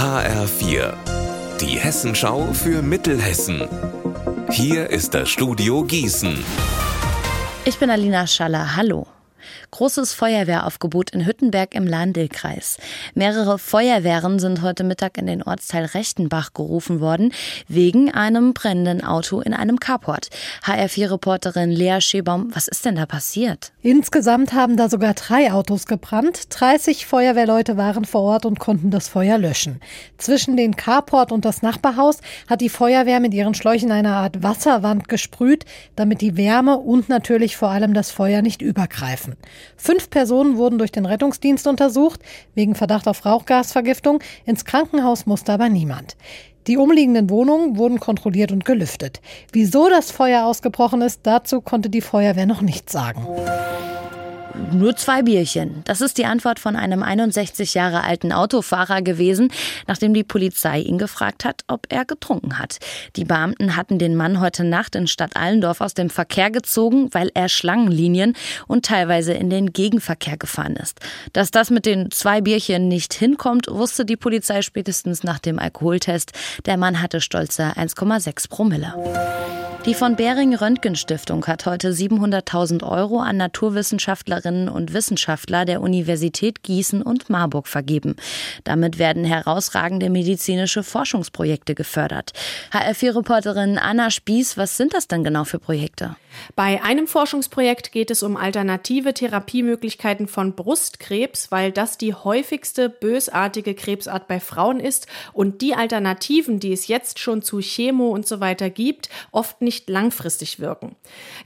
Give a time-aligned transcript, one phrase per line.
[0.00, 0.94] HR4,
[1.60, 3.68] die Hessenschau für Mittelhessen.
[4.50, 6.42] Hier ist das Studio Gießen.
[7.66, 8.76] Ich bin Alina Schaller.
[8.76, 9.06] Hallo.
[9.70, 12.78] Großes Feuerwehraufgebot in Hüttenberg im Lahn-Dill-Kreis.
[13.14, 17.32] Mehrere Feuerwehren sind heute Mittag in den Ortsteil Rechtenbach gerufen worden,
[17.68, 20.28] wegen einem brennenden Auto in einem Carport.
[20.64, 23.72] HR4-Reporterin Lea Schebaum, was ist denn da passiert?
[23.82, 26.46] Insgesamt haben da sogar drei Autos gebrannt.
[26.50, 29.80] 30 Feuerwehrleute waren vor Ort und konnten das Feuer löschen.
[30.18, 35.08] Zwischen den Carport und das Nachbarhaus hat die Feuerwehr mit ihren Schläuchen eine Art Wasserwand
[35.08, 35.64] gesprüht,
[35.96, 39.29] damit die Wärme und natürlich vor allem das Feuer nicht übergreifen.
[39.76, 42.20] Fünf Personen wurden durch den Rettungsdienst untersucht,
[42.54, 44.20] wegen Verdacht auf Rauchgasvergiftung.
[44.44, 46.16] Ins Krankenhaus musste aber niemand.
[46.66, 49.20] Die umliegenden Wohnungen wurden kontrolliert und gelüftet.
[49.52, 53.26] Wieso das Feuer ausgebrochen ist, dazu konnte die Feuerwehr noch nichts sagen.
[54.72, 55.82] Nur zwei Bierchen.
[55.84, 59.52] Das ist die Antwort von einem 61 Jahre alten Autofahrer gewesen,
[59.88, 62.78] nachdem die Polizei ihn gefragt hat, ob er getrunken hat.
[63.16, 67.30] Die Beamten hatten den Mann heute Nacht in Stadt Allendorf aus dem Verkehr gezogen, weil
[67.34, 68.34] er Schlangenlinien
[68.68, 71.00] und teilweise in den Gegenverkehr gefahren ist.
[71.32, 76.32] Dass das mit den zwei Bierchen nicht hinkommt, wusste die Polizei spätestens nach dem Alkoholtest.
[76.66, 78.94] Der Mann hatte stolze 1,6 Promille.
[79.86, 86.62] Die von Behring Röntgen Stiftung hat heute 700.000 Euro an Naturwissenschaftlerinnen und Wissenschaftler der Universität
[86.62, 88.16] Gießen und Marburg vergeben.
[88.64, 92.32] Damit werden herausragende medizinische Forschungsprojekte gefördert.
[92.72, 96.14] HR4-Reporterin Anna Spieß, was sind das denn genau für Projekte?
[96.54, 103.74] Bei einem Forschungsprojekt geht es um alternative Therapiemöglichkeiten von Brustkrebs, weil das die häufigste bösartige
[103.74, 108.40] Krebsart bei Frauen ist und die Alternativen, die es jetzt schon zu Chemo und so
[108.40, 110.96] weiter gibt, oft nicht nicht langfristig wirken.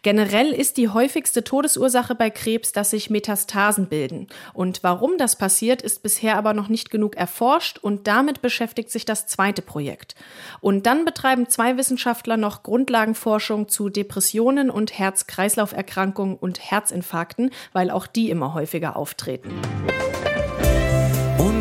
[0.00, 4.28] Generell ist die häufigste Todesursache bei Krebs, dass sich Metastasen bilden.
[4.54, 9.04] Und warum das passiert, ist bisher aber noch nicht genug erforscht und damit beschäftigt sich
[9.04, 10.14] das zweite Projekt.
[10.62, 18.06] Und dann betreiben zwei Wissenschaftler noch Grundlagenforschung zu Depressionen und Herz-Kreislauf-Erkrankungen und Herzinfarkten, weil auch
[18.06, 19.52] die immer häufiger auftreten.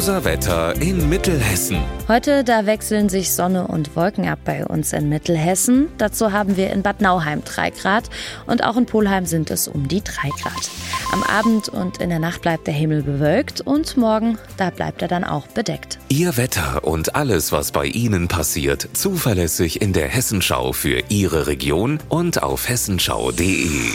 [0.00, 1.76] Unser Wetter in Mittelhessen.
[2.08, 5.88] Heute, da wechseln sich Sonne und Wolken ab bei uns in Mittelhessen.
[5.98, 8.04] Dazu haben wir in Bad Nauheim 3 Grad
[8.46, 10.70] und auch in Polheim sind es um die 3 Grad.
[11.12, 15.08] Am Abend und in der Nacht bleibt der Himmel bewölkt und morgen, da bleibt er
[15.08, 15.98] dann auch bedeckt.
[16.08, 21.98] Ihr Wetter und alles, was bei Ihnen passiert, zuverlässig in der Hessenschau für Ihre Region
[22.08, 23.92] und auf hessenschau.de.